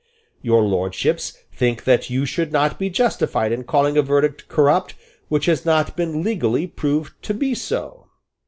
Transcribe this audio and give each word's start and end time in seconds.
Your 0.41 0.63
Lordships 0.63 1.37
think 1.53 1.83
that 1.83 2.09
you 2.09 2.25
should 2.25 2.51
not 2.51 2.79
be 2.79 2.89
justified 2.89 3.51
in 3.51 3.63
calling 3.65 3.97
a 3.97 4.01
verdict 4.01 4.47
corrupt 4.47 4.95
which 5.27 5.45
has 5.45 5.63
not 5.63 5.95
been 5.95 6.23
legally 6.23 6.65
proved 6.65 7.13
to 7.21 7.35
be 7.35 7.53
so. 7.53 8.07